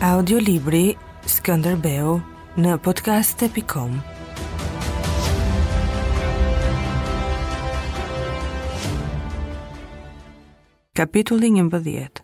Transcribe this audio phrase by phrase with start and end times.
[0.00, 0.94] Audiolibri
[1.28, 2.14] Skënderbeu
[2.56, 3.98] në podcast.com
[10.96, 12.22] Kapitulli 11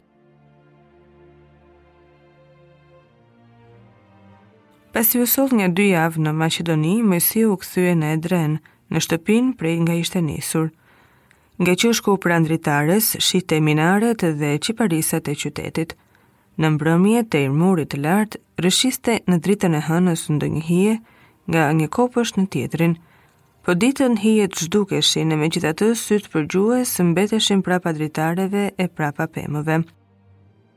[4.95, 8.57] Pas ju sol një dy javë në Macedoni, mësi u këthyë në Edren,
[8.89, 10.73] në shtëpin prej nga ishte nisur.
[11.61, 15.97] Nga që shku për andritares, shite minaret dhe qiparisat e qytetit–
[16.63, 17.41] në mbrëmje të
[17.81, 20.95] i të lartë, rëshiste në dritën e hënës ndë një hije,
[21.53, 22.95] nga një kopësh në tjetrin,
[23.67, 27.93] po ditën hije të zhdukeshin e me gjitha të sytë për gjuhe së mbeteshin prapa
[27.93, 29.83] dritareve e prapa pemëve.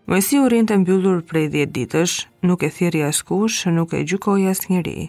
[0.10, 2.18] Mojësi u rinë të mbyllur prej djetë ditësh,
[2.50, 5.08] nuk e thjeri as kush, nuk e gjukoj as njëri.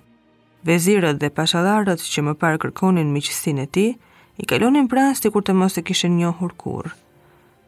[0.68, 3.86] Vezirët dhe pashalarët që më parë kërkonin miqësin e ti,
[4.36, 6.92] i kalonin pra si kur të mos e kishen njohur kur.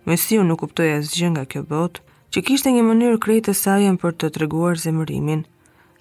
[0.04, 3.96] Mojësi u nuk kuptoj as nga kjo botë, që kishte një mënyrë krejtë e sajën
[4.00, 5.42] për të treguar zemërimin,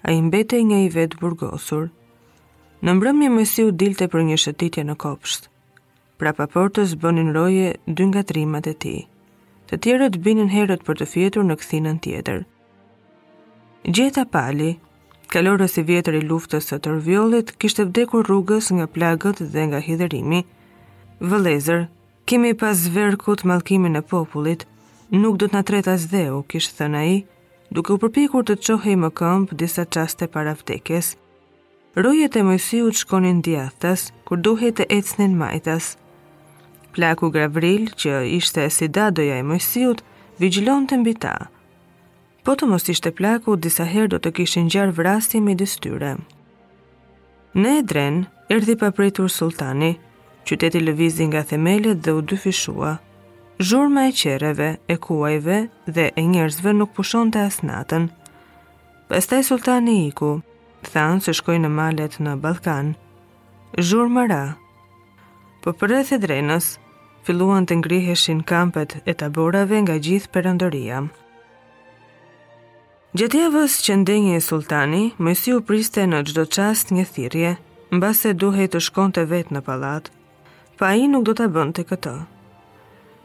[0.08, 1.90] a i mbete nga i vetë burgosur.
[2.86, 5.50] Në mbrëmje mësiu dilte për një shëtitje në kopsht,
[6.18, 8.94] pra paportës bënin roje dy nga trimat e ti.
[9.68, 12.40] Të tjerët binin herët për të fjetur në këthinën tjetër.
[13.94, 14.72] Gjeta pali,
[15.32, 20.44] kalorës i vjetër i luftës të tërviollit, kishte vdekur rrugës nga plagët dhe nga hiderimi.
[21.28, 21.88] Vëlezër,
[22.26, 24.64] kemi pas zverkut malkimin e popullit,
[25.12, 27.20] nuk do të na tret as dheu, kishë thënë ai, i,
[27.76, 31.12] duke u përpikur të çohej më këmpë disa qaste para vdekjes.
[32.00, 35.90] Rojet e mojësiu shkonin djathtas kur duhet e ecnin majtas.
[36.96, 40.00] Plaku Gravril, që ishte e si dadoja e mojësiut,
[40.40, 41.34] vigjilon të mbi ta.
[42.44, 46.14] Po të mos ishte plaku, disa herë do të kishin gjarë vrasti me dystyre.
[47.60, 49.92] Në edren, erdi papritur sultani,
[50.48, 52.96] qyteti lëvizi nga themelet dhe u dyfishua,
[53.62, 55.58] zhurma e qereve, e kuajve
[55.94, 58.08] dhe e njerëzve nuk pushon të asnatën.
[59.08, 60.32] Pastaj sultani iku,
[60.90, 62.92] thanë se shkoj në malet në Balkan.
[63.78, 64.42] Zhurma ra.
[65.62, 66.72] Po për e drenës,
[67.24, 70.98] filluan të ngriheshin kampet e taborave nga gjithë përëndëria.
[73.14, 77.52] Gjatjavës që ndenje e sultani, mëjsi u priste në gjdo qast një thirje,
[77.94, 80.10] mbase duhej të shkonte vetë në palat,
[80.80, 82.16] pa i nuk do të bënd të këtë.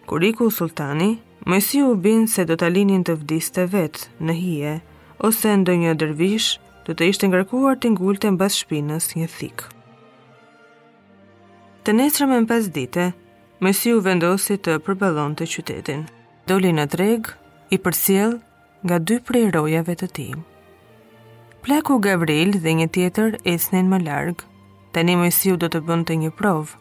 [0.07, 4.35] Kur iku sultani, mësiu u bin se do të linin të vdis të vetë në
[4.40, 4.75] hije,
[5.29, 6.45] ose ndo një dërvish,
[6.88, 9.67] do të ishte ngarkuar të ngullë të mbas shpinës një thikë.
[11.84, 13.09] Të nesrëm e në pas dite,
[13.67, 16.06] mësiu u vendosi të përbalon të qytetin.
[16.47, 17.28] Doli në treg,
[17.75, 18.38] i përsjel
[18.88, 20.46] nga dy prej rojave të tim.
[21.67, 24.44] Plaku Gavril dhe një tjetër esnen më largë,
[24.96, 26.79] të një u do të bënd të një provë,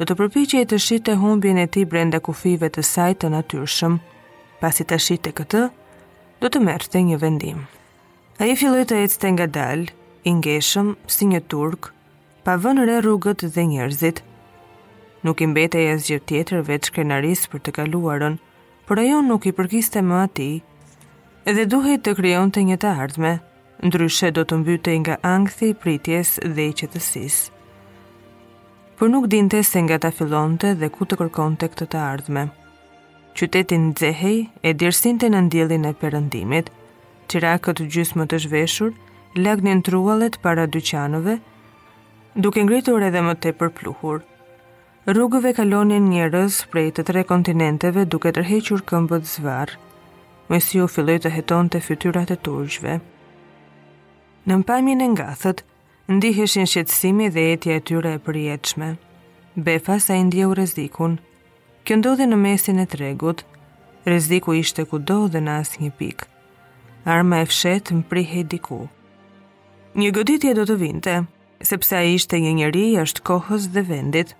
[0.00, 3.98] do të përpiqe e të shite humbjen e ti brenda kufive të saj të natyrshëm.
[4.62, 5.60] Pasi të shite këtë,
[6.40, 7.58] do të merë të një vendim.
[8.40, 9.90] A i filloj të ecë të nga dalë,
[10.30, 10.60] i
[11.16, 11.90] si një turk,
[12.48, 14.22] pa vënë re rrugët dhe njerëzit.
[15.22, 18.40] Nuk i mbete e asgjë tjetër veç krenaris për të kaluarën,
[18.88, 20.50] por ajo nuk i përkiste më ati,
[21.44, 23.34] edhe duhej të kryon të një të ardhme,
[23.84, 27.59] ndryshe do të mbyte nga angthi, pritjes dhe i qëtësisë
[29.00, 32.42] për nuk dinte se nga ta fillonte dhe ku të kërkonte këtë të ardhme.
[33.32, 36.66] Qytetin Zehej e dirsinte në ndjelin e përëndimit,
[37.30, 38.90] qira këtë gjysë më të zhveshur,
[39.40, 41.38] lagnin trualet para dyqanove,
[42.36, 44.20] duke ngritur edhe më të përpluhur.
[45.08, 49.78] Rrugëve kalonin njerëz prej të tre kontinenteve duke tërhequr këmbët zvarë,
[50.52, 52.98] me si u filloj të heton të fytyrat e turqëve.
[54.50, 55.64] Në mpamin e ngathët,
[56.10, 58.86] ndihëshin shqetsimi dhe etja e tyre e përjeqme.
[59.66, 61.12] Befa sa i ndjehu rrezikun.
[61.86, 63.44] Kjo ndodhi në mesin e tregut.
[64.08, 66.26] Rreziku ishte kudo dhe në asnjë pikë.
[67.14, 68.88] Arma e fshet i diku.
[69.94, 71.14] Një goditje do të vinte,
[71.68, 74.34] sepse ai ishte një njeri jashtë kohës dhe vendit.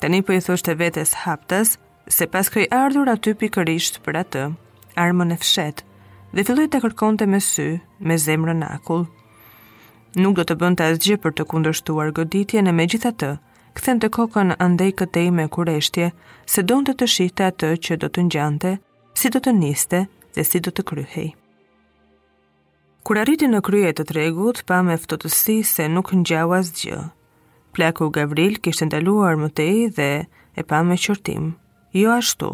[0.00, 1.76] Tani po i thoshte vetes haptas
[2.08, 4.42] se pas kë ardhur aty pikërisht për atë,
[4.96, 5.84] armën e fshet
[6.32, 9.04] dhe filloj të kërkonte me sy, me zemrën akull.
[9.04, 9.21] akull
[10.16, 13.30] nuk do të bënd të asgjë për të kundërshtuar goditje në me gjitha të,
[13.78, 16.10] këthen të kokën andej këtej me kureshtje,
[16.46, 18.74] se do të të shihte atë që do të njante,
[19.16, 20.02] si do të niste
[20.36, 21.28] dhe si do të kryhej.
[23.02, 27.00] Kur arriti në krye të tregut, pa me ftotësi se nuk njau asgjë.
[27.74, 30.10] Plaku Gavril kishtë ndaluar më tej dhe
[30.54, 31.54] e pa me qërtim.
[31.96, 32.50] Jo ashtu,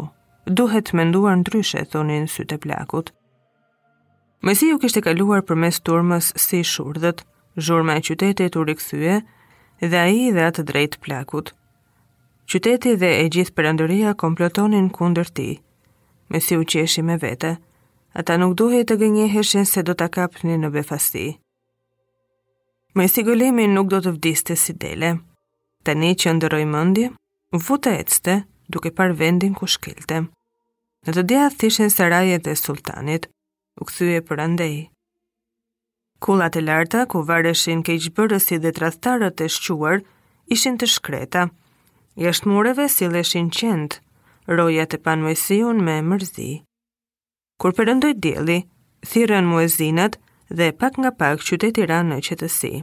[0.47, 3.11] duhet me nduar ndryshe, thonin sytë e plakut.
[4.41, 7.21] Mesiu kishte kaluar për mes turmës si shurdhët,
[7.61, 9.15] zhurma e qytetit u rikthye
[9.91, 11.51] dhe ai i dha të drejtë plakut.
[12.49, 15.59] Qyteti dhe e gjithë perandoria komplotonin kundër tij.
[16.31, 17.51] Me si u qeshi me vete,
[18.19, 21.27] ata nuk duhej të gënjeheshin se do ta kapnin në befasti.
[22.97, 25.11] Me si golemi nuk do të vdiste si dele.
[25.85, 27.05] Tani që ndëroj mëndi,
[27.67, 28.35] vute e cte
[28.71, 30.23] duke par vendin ku shkelte.
[31.05, 33.29] Në të dja thishen sarajet e sultanit,
[33.79, 34.75] u këthuje për andej.
[36.21, 40.01] Kullat e larta, ku vareshin keqëbërësi dhe trastarët e shquar,
[40.53, 41.45] ishin të shkreta.
[42.19, 43.99] Jashtë mureve si leshin qendë,
[44.59, 46.49] roja të panuesiun me mërzi.
[47.59, 48.57] Kur përëndoj djeli,
[49.13, 50.19] thiren muezinat
[50.51, 52.73] dhe pak nga pak qyteti në qëtësi.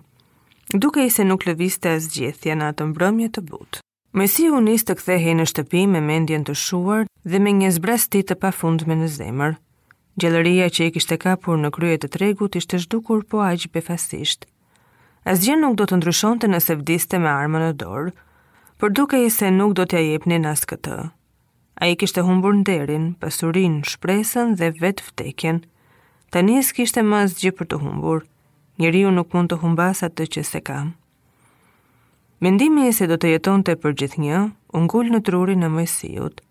[0.82, 3.80] Duke i se nuk lëviste as gjithja në atë mbrëmje të butë.
[4.18, 8.34] Mesi unis të kthehej në shtëpi me mendjen të shuar dhe me një zbresti të
[8.46, 9.52] pafundme në zemër.
[10.20, 14.46] Gjelëria që i kishte kapur në kryet të tregut ishte zhdukur po aq befasisht.
[15.28, 18.14] Asgjë nuk do të ndryshonte nëse vdiste me armën në dorë,
[18.80, 20.96] por duke i se nuk do t'ja jepnin as këtë.
[21.84, 25.60] A i kishte humbur në derin, pasurin, shpresën dhe vetë vtekjen.
[26.32, 28.24] Të njës kishte më asgjë për të humbur,
[28.80, 30.94] njëri nuk mund të humbasat atë që se kam.
[32.44, 34.40] Mendimi e se do të jeton të gjithë një,
[34.80, 36.42] ungull në trurin e mëjësijut,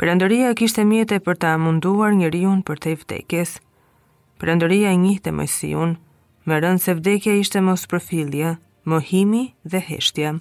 [0.00, 3.60] e kishte mjete për ta munduar njeriu për të vdekjes.
[4.40, 5.96] Përëndëria e njihte mësijun,
[6.44, 10.32] me rëndë se vdekja ishte mos përfilje, mohimi dhe heshtja.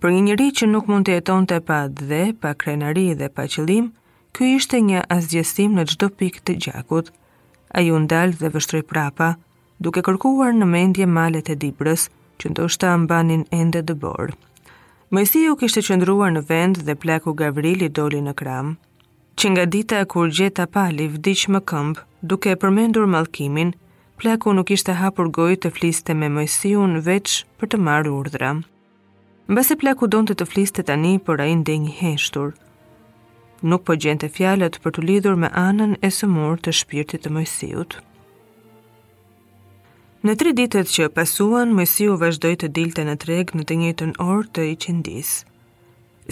[0.00, 3.44] Për një njëri që nuk mund të jeton të pa dhe, pa krenari dhe pa
[3.46, 3.90] qëlim,
[4.32, 7.12] kjo ishte një azgjestim në gjdo pik të gjakut.
[7.76, 9.34] A ju ndalë dhe vështroj prapa,
[9.78, 12.08] duke kërkuar në mendje malet e dibrës,
[12.40, 14.32] që ndo shta mbanin ende dëborë.
[15.14, 18.74] Mojsiu kishte qëndruar në vend dhe plaku Gavrili doli në kramë,
[19.36, 23.74] që nga dita kur gjeta pali vdiq më këmbë, duke përmendur malkimin,
[24.20, 28.52] plaku nuk ishte hapur gojë të fliste me mojësion veç për të marrë urdhra.
[29.52, 32.54] Mbase plaku donte të fliste tani, por ai ndenjë heshtur.
[33.62, 37.98] Nuk po gjente fjalët për të lidhur me anën e sëmur të shpirtit të Mojsiut.
[40.26, 44.48] Në tri ditët që pasuan, mojësiu vazhdoj të dilte në treg në të njëtën orë
[44.56, 45.30] të i qëndis.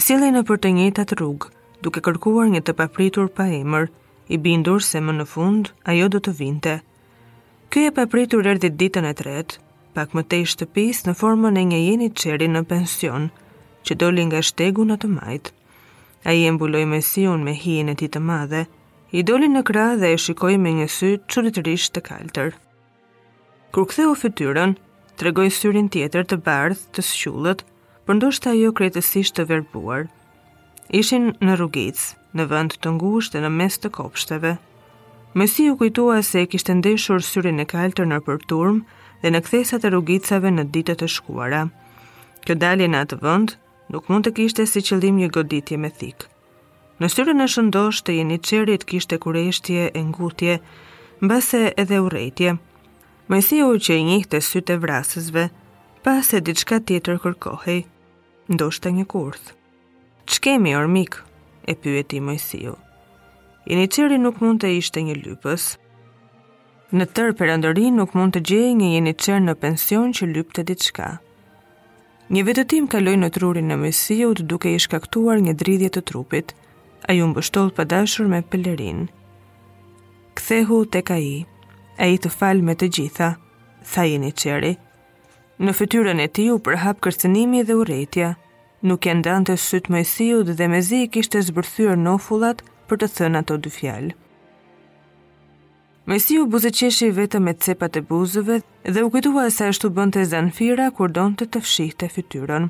[0.07, 1.51] Sile në për të njëtë atë rrugë,
[1.85, 3.91] duke kërkuar një të papritur pa emër,
[4.33, 6.73] i bindur se më në fund ajo do të vinte.
[7.69, 9.59] Ky e papritur erdhi ditën e tretë,
[9.93, 13.29] pak më tej shtëpis në formën e një jeni qeri në pension,
[13.85, 15.53] që doli nga shtegu në të majt.
[16.25, 18.63] Ai e mbuloi me siun me hijen e tij të madhe,
[19.17, 22.49] i doli në krah dhe e shikoi me një sy çuditërisht të kaltër.
[23.73, 24.73] Kur ktheu fytyrën,
[25.21, 27.61] tregoi syrin tjetër të bardhë të squllët,
[28.09, 30.09] ndoshta ajo kretësisht të verbuar,
[30.93, 31.97] ishin në rrugic,
[32.37, 34.55] në vënd të ngusht dhe në mes të kopshteve.
[35.35, 38.83] Mesi u kujtua se kishtë ndeshur syrin e kaltër në turm
[39.21, 41.63] dhe në kthesat e rrugicave në ditët e shkuara.
[42.45, 43.55] Kjo dalje në atë vënd
[43.93, 46.25] nuk mund të kishte si qëllim një goditje me thikë.
[47.01, 50.59] Në syrin e shëndosh të jeni qërit kishte kureshtje e ngutje,
[51.21, 52.55] mbase edhe urejtje.
[53.27, 55.49] Mesi u që i njih të syte vrasësve,
[56.05, 57.81] pas e diçka tjetër kërkohej,
[58.47, 59.57] ndoshte një kurthë.
[60.25, 61.19] Që kemi ormik?
[61.67, 62.71] e pyeti Mojsiu.
[63.69, 65.63] Jeni qëri nuk mund të ishte një lypës.
[66.97, 70.63] Në tërë përëndërin nuk mund të gjej një jeni qërë në pension që lypë të
[70.71, 71.09] diçka.
[72.33, 76.55] Një vetëtim kaloj në trurin në Mojsiu të duke i shkaktuar një dridhje të trupit,
[77.05, 79.05] a ju mbështol për dashur me pëllerin.
[80.37, 81.35] Kthehu të ka i,
[82.01, 83.29] a i të falë me të gjitha,
[83.93, 84.73] tha jeni qëri.
[85.61, 88.33] Në fëtyrën e u përhap kërcenimi dhe uretja,
[88.85, 93.41] nuk e ndante sytë Mojsiut dhe mezi i kishte zbërthyer në ofullat për të thënë
[93.41, 94.11] ato dy fjalë.
[96.05, 98.59] Mojsiu buzëqeshi vetëm me cepat e buzëve
[98.93, 101.63] dhe u kujtua se ashtu bënte Zanfira kur donte të
[102.01, 102.65] të fytyrën.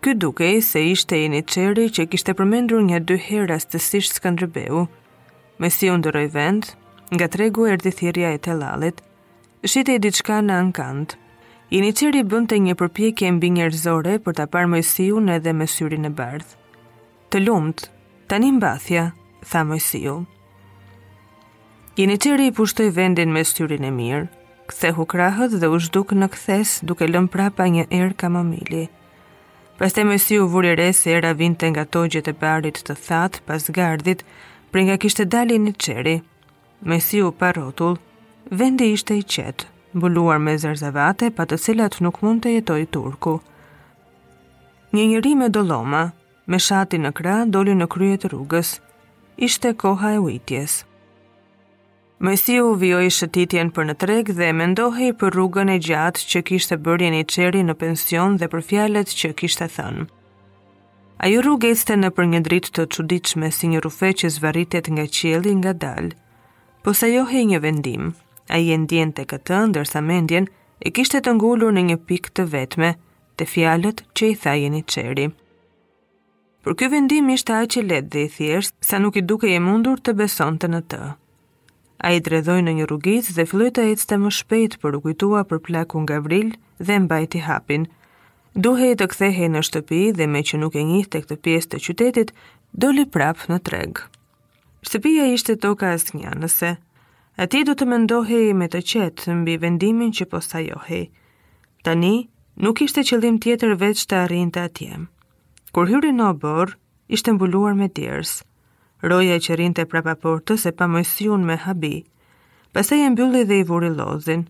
[0.00, 3.78] Ky dukej se ishte i një qeri që kishte përmendur një dy herë as të
[3.90, 4.86] sishë Skandrëbeu.
[5.60, 6.64] Mesiu ndëroj vend,
[7.14, 8.96] nga tregu e rdithirja e telalit,
[9.70, 11.19] shite i diçka në ankandë.
[11.70, 15.68] Jeni qëri bënd të një përpjekje mbi njerëzore për të parë mojësiu në edhe me
[15.70, 16.56] syrin e bardhë.
[17.30, 17.84] Të lumët,
[18.32, 19.04] tani mbathja,
[19.46, 20.16] tha mojësiu.
[22.00, 24.26] Jeni qëri i pushtoj vendin me syrin e mirë,
[24.72, 28.82] kthehu krahët dhe u shduk në këthes duke lëm prapa një erë kamomili.
[29.78, 33.70] Pas të mojësiu vuri re se era vinte nga togjet e barit të thatë pas
[33.78, 34.26] gardit,
[34.74, 36.18] për nga kishte dali një qëri.
[36.82, 38.02] Mojësiu parotull,
[38.50, 43.40] vendi ishte i qetë mbuluar me zerzavate pa të cilat nuk mund të jetoj turku.
[44.94, 46.02] Një njëri me doloma,
[46.46, 48.76] me shati në kra, doli në kryet rrugës.
[49.46, 50.80] Ishte koha e ujtjes.
[52.20, 57.16] Mesiu vjoj shëtitjen për në treg dhe mendohi për rrugën e gjatë që kishte bërjen
[57.16, 60.04] i qeri në pension dhe për fjalet që kishte thënë.
[61.24, 65.04] Ajo rrugë ecte në për një drit të quditshme si një rufe që zvaritet nga
[65.16, 66.14] qeli nga dalë,
[66.84, 68.12] po sa johi një vendimë
[68.50, 70.48] a i e ndjen të këtë, ndërsa mendjen
[70.82, 72.90] e kishte të ngullur në një pik të vetme,
[73.38, 75.26] të fjalët që i thaje i qeri.
[76.66, 79.60] Për kjo vendim ishte a që letë dhe i thjesht, sa nuk i duke e
[79.66, 80.98] mundur të beson të në të.
[82.04, 85.42] A i dredhoj në një rugit dhe filloj të ecë të më shpejt për rukujtua
[85.48, 86.50] për plakun Gavril
[86.86, 87.86] dhe mbajti hapin.
[88.56, 91.80] Duhej të kthehej në shtëpi dhe me që nuk e njith të këtë pjesë të
[91.86, 92.30] qytetit,
[92.84, 94.06] doli prapë në tregë.
[94.88, 96.76] Shtëpia ishte toka asë një,
[97.40, 100.98] A ti du të mendohi me të qetë mbi vendimin që postajohi.
[101.86, 102.14] Tani,
[102.66, 104.98] nuk ishte qëllim tjetër veç të arin të atje.
[105.72, 106.74] Kur hyri në oborë,
[107.16, 108.34] ishte mbuluar me djerës.
[109.00, 112.02] Roja që rinë të prapa portës e pa mojësion me habi.
[112.76, 114.44] Pase e mbylli dhe i vuri lozin.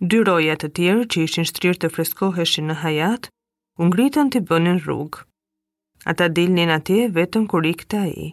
[0.00, 3.28] Dy roja të tjerë që ishin shtrirë të freskoheshin në hajat,
[3.76, 5.24] ungritën të bënin rrugë.
[6.14, 8.32] Ata dilnin atje vetëm kur ikte ai.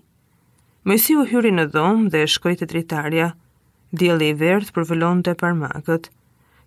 [0.87, 3.33] Mojësi hyri në dhomë dhe shkoj të dritarja–
[3.93, 6.07] Djeli i verdh përvëllon të parmakët.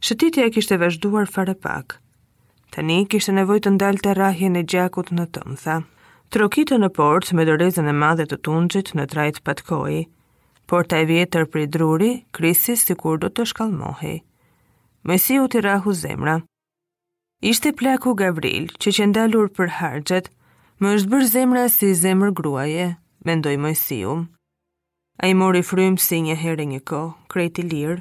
[0.07, 1.97] Shëtitja kishtë e vazhduar fare pak.
[2.71, 5.75] Tani kishtë e nevoj të ndalë të rahje në gjakut në tëmëtha.
[6.37, 9.97] Trokitë në portë me dorezën e madhe të tunqit në trajt patkoj.
[10.71, 14.15] Por e vjetër për i druri, krisis si kur do të shkalmohi.
[15.03, 16.39] Mësi u të rahu zemra.
[17.43, 20.31] Ishte plaku Gavril që që ndalur për hargjet,
[20.79, 22.89] më është bërë zemra si zemrë gruaje,
[23.27, 24.21] mendoj mësi u.
[25.17, 26.99] A i mori frymë si një herë një ko,
[27.41, 27.95] i lirë.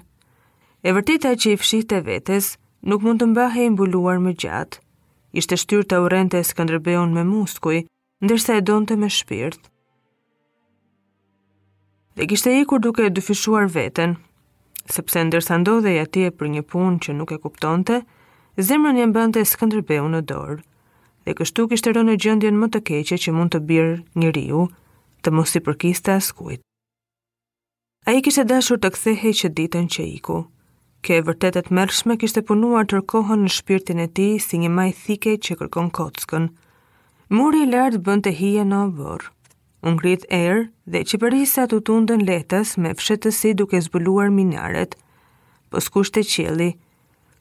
[0.84, 2.50] E vërtita që i fshihte e vetës,
[2.90, 4.80] nuk mund të mbahe i mbuluar më gjatë.
[5.40, 7.78] Ishte shtyrë të urente e skëndrëbeon me muskuj,
[8.24, 9.64] ndërsa e donte me shpirt.
[12.20, 14.18] Dhe kishte i kur duke e dyfishuar veten,
[14.96, 18.02] sepse ndërsa ndodhe i atje për një punë që nuk e kuptonte,
[18.60, 20.60] zemrën jem bënte e skëndrëbeon në dorë,
[21.26, 24.68] dhe kështu kishte rënë gjëndjen më të keqe që mund të birë një riu,
[25.24, 26.64] të mos i përkiste askujtë.
[28.06, 30.36] A i kishtë dashur të kthehej që ditën që iku.
[31.06, 35.32] Ke e vërtetet mërshme kishtë punuar tërkohën në shpirtin e ti si një maj thike
[35.46, 36.46] që kërkon kockën.
[37.34, 39.32] Muri i lartë bënd të hije në vërë.
[39.90, 40.60] Ungrit erë
[40.94, 44.94] dhe që përrisa të tundën letës me fshetësi duke zbuluar minaret,
[45.74, 46.70] po skusht e qeli.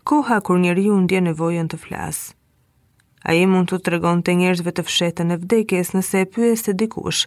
[0.09, 2.33] koha kur njeri undje nevojën të flasë.
[3.29, 6.73] A i mund të regon të njerëzve të fshetën e vdekjes nëse e pyes të
[6.83, 7.23] dikush,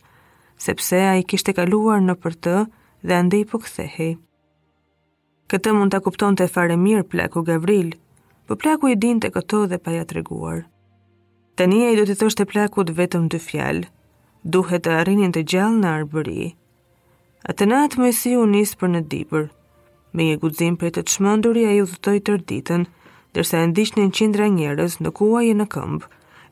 [0.65, 2.58] sepse a i kishte kaluar në për të,
[3.07, 4.17] dhe ande po këthehe.
[5.51, 7.93] Këtë mund të kupton të fare mirë plaku Gavril,
[8.49, 10.65] po plaku i din të këto dhe pa ja të reguar.
[11.55, 13.87] Të i do të thoshtë plakut plaku të vetëm dy fjalë,
[14.55, 16.49] duhet të arinin të gjallë në arbëri.
[17.49, 19.45] A të natë me si unisë për në dipër,
[20.13, 22.83] me një guzim për të të shmënduri a ju dhëtoj të rditën,
[23.39, 26.07] dërsa e ndisht një në qindra njërës në kuaj e në këmbë,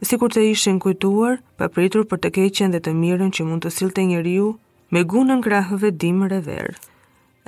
[0.08, 3.70] si kur të ishin kujtuar, papritur për të keqen dhe të mirën që mund të
[3.80, 4.50] silte njëriu
[4.94, 6.76] me gunën krahëve dimër e verë.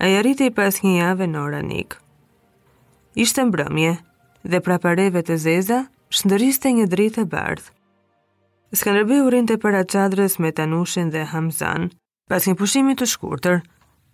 [0.02, 1.96] A i arriti i pas një jave në oranik.
[3.18, 3.92] Ishte mbrëmje,
[4.46, 5.80] dhe pra pareve të zeza,
[6.14, 7.74] shëndëriste një dritë e bardhë.
[8.78, 11.90] Skanderbe u rinte para qadrës me Tanushin dhe Hamzan.
[12.30, 13.62] Pas një pushimi të shkurtër,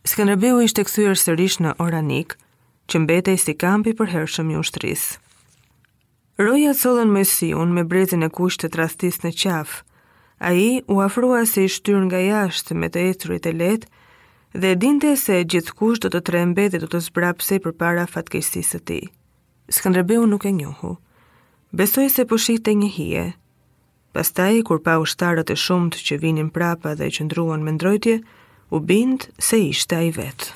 [0.03, 2.35] Skënderbeu ishte kthyer sërish në Oranik,
[2.91, 5.17] që mbetej si kampi për hershëm i ushtrisë.
[6.43, 9.79] Roja solën me Siun me brezin e kuq të trastis në qafë,
[10.45, 13.87] A i u afrua se i shtyrë nga jashtë me të etrit e letë
[14.63, 18.83] dhe dinte se gjithkush do të trembe dhe do të zbrapse për para fatkesisë të
[18.89, 18.97] ti.
[19.77, 20.91] Skëndrebeu nuk e njohu.
[21.83, 23.23] Besoj se po shihte një hije.
[24.13, 28.17] Pastaj, kur pa ushtarët e shumët që vinin prapa dhe i qëndruan me ndrojtje,
[28.75, 30.51] u bind se ishte a i vetë.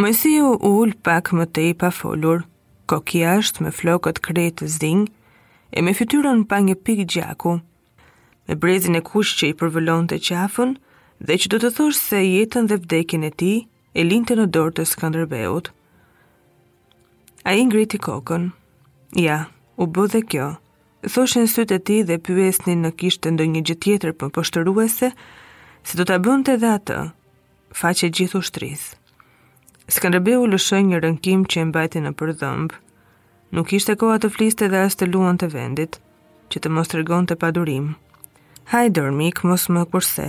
[0.00, 2.46] Mojësiju u ullë pak më te i pa folur,
[2.88, 5.08] ko ki ashtë me flokët kretë të zdingë,
[5.76, 7.52] e me fytyrën pa një pikë gjaku,
[8.48, 10.72] me brezin e kush që i përvëllon të qafën,
[11.26, 13.50] dhe që do të thosh se jetën dhe vdekin e ti
[14.00, 15.68] e linte në dorë të skanderbeut.
[17.44, 18.46] A i ngriti kokën?
[19.26, 19.38] Ja,
[19.76, 20.46] u bë dhe kjo.
[21.10, 25.12] Thoshin sytë e ti dhe pyesni në kishtë të ndoj një gjithjetër për poshtëruese,
[25.84, 26.98] se do të abënd të dhe atë,
[27.82, 28.99] faqe gjithu shtrisë.
[29.90, 32.74] Skanderbeu lëshën një rënkim që e mbajti në përdhëmb.
[33.58, 35.98] Nuk ishte koha të fliste dhe as të luante të vendit,
[36.54, 37.88] që të mos të të padurim.
[38.70, 40.28] Haj dërmik, mos më kurse.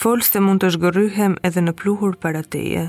[0.00, 2.88] Folë se mund të zgërryhem edhe në pluhur para teje,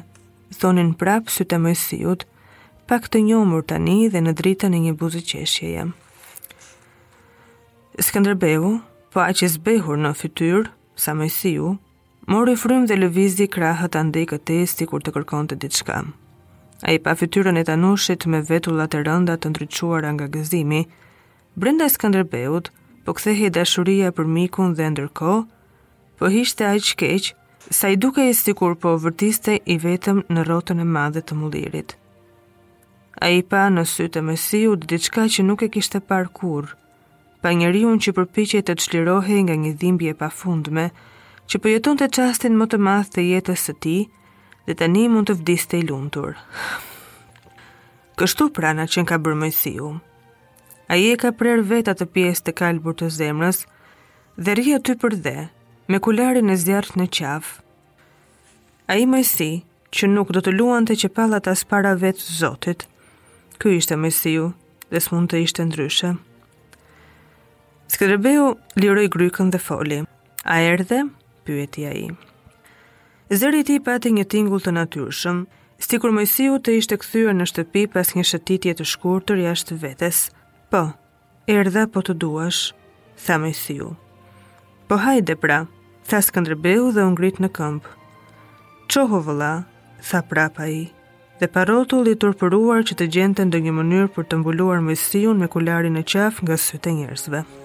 [0.60, 2.22] thonin prapë sy të mëjësijut,
[2.90, 5.84] pak të njomur tani dhe në dritën e një buzë qeshjeje.
[8.10, 8.80] Skanderbeu,
[9.14, 10.72] po aqës behur në fytyr,
[11.04, 11.70] sa mëjësiju,
[12.26, 15.98] mori frym dhe lëvizdi krahët andej këtë testi kur të kërkon të diçka.
[16.86, 20.80] A i pa fytyrën e tanushit me vetullat e rënda të ndryquara nga gëzimi,
[21.56, 22.72] brenda i skanderbeut,
[23.06, 25.36] po kthehe dashuria për mikun dhe ndërko,
[26.18, 27.30] po hishte a i qkeq,
[27.78, 31.94] sa i duke e sikur po vërtiste i vetëm në rotën e madhe të mullirit.
[33.26, 36.74] A i pa në sytë e mesiu dhe diçka që nuk e kishte par kur,
[37.42, 40.90] pa njeriun që përpichet të të shlirohe nga një dhimbje pa fundme,
[41.52, 43.96] që përjeton të qastin më të math të jetës së ti,
[44.66, 46.34] dhe tani mund të vdiste i luntur.
[48.18, 49.92] Kështu prana që në ka mëjësiu,
[50.86, 53.64] A i e ka prerë vetë atë pjesë të kalbur të zemrës,
[54.38, 55.38] dhe rria ty për dhe,
[55.90, 57.56] me kularin e zjarët në qafë.
[58.94, 59.52] A i mëjësi,
[59.96, 62.86] që nuk do të luan të që palat as para vetë zotit,
[63.58, 64.52] kjo ishte mëjësiu,
[64.94, 66.12] dhe s'mund të ishte ndryshe.
[67.96, 70.04] Skëdrebeu liroj grykën dhe foli.
[70.06, 71.00] A A erdhe?
[71.46, 72.08] pyeti a i.
[73.30, 75.46] Zëri ti pati një tingull të natyrshëm,
[75.86, 79.78] si kur mojësiu të ishte këthyre në shtëpi pas një shëtitje të shkurë të rjashtë
[79.84, 80.18] vetës,
[80.72, 80.84] po,
[81.58, 82.62] erdha po të duash,
[83.26, 83.94] tha mojësiu.
[84.90, 85.60] Po hajde pra,
[86.08, 86.42] tha së
[86.98, 87.90] dhe ungrit në këmpë.
[88.94, 89.54] Qoho vëla,
[90.08, 90.84] tha prapa i,
[91.42, 95.48] dhe parotu li tërpëruar që të gjente ndë një mënyrë për të mbuluar mojësiu në
[95.54, 97.40] kularin e qaf nga sëte njërzve.
[97.42, 97.65] Mojësiu